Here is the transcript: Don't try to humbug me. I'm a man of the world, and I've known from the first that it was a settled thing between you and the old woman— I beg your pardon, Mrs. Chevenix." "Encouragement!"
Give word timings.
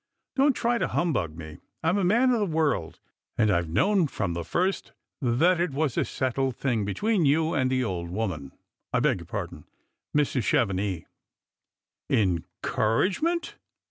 Don't 0.35 0.53
try 0.53 0.79
to 0.79 0.87
humbug 0.87 1.37
me. 1.37 1.59
I'm 1.83 1.99
a 1.99 2.03
man 2.03 2.31
of 2.31 2.39
the 2.39 2.45
world, 2.47 2.99
and 3.37 3.51
I've 3.51 3.69
known 3.69 4.07
from 4.07 4.33
the 4.33 4.43
first 4.43 4.93
that 5.21 5.59
it 5.61 5.73
was 5.73 5.95
a 5.95 6.03
settled 6.03 6.55
thing 6.55 6.85
between 6.85 7.23
you 7.23 7.53
and 7.53 7.69
the 7.69 7.83
old 7.83 8.09
woman— 8.09 8.51
I 8.93 8.99
beg 8.99 9.19
your 9.19 9.27
pardon, 9.27 9.65
Mrs. 10.17 10.41
Chevenix." 10.43 11.05
"Encouragement!" 12.09 13.57